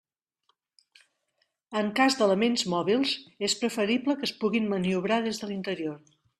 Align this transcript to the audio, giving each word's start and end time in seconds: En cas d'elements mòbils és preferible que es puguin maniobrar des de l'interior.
En 1.81 1.91
cas 1.99 2.17
d'elements 2.21 2.65
mòbils 2.75 3.13
és 3.51 3.57
preferible 3.63 4.19
que 4.23 4.29
es 4.31 4.35
puguin 4.43 4.69
maniobrar 4.75 5.23
des 5.29 5.43
de 5.45 5.53
l'interior. 5.55 6.05